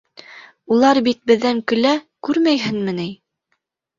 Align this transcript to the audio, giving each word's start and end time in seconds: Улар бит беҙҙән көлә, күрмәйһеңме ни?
Улар 0.77 0.99
бит 1.07 1.19
беҙҙән 1.31 1.59
көлә, 1.71 1.91
күрмәйһеңме 2.27 2.97
ни? 3.01 3.07